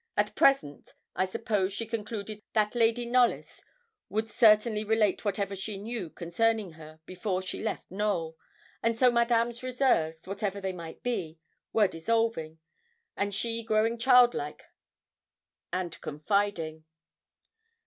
[0.17, 3.63] At present I suppose she concluded that Lady Knollys
[4.09, 8.35] would certainly relate whatever she knew concerning her before she left Knowl;
[8.81, 11.37] and so Madame's reserves, whatever they might be,
[11.71, 12.57] were dissolving,
[13.15, 14.63] and she growing childlike
[15.71, 16.83] and confiding.